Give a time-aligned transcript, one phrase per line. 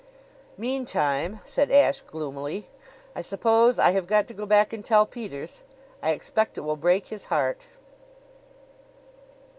[0.57, 2.67] "Meantime," said Ashe gloomily,
[3.15, 5.61] "I suppose I have got to go back and tell Peters.
[6.01, 7.67] I expect it will break his heart."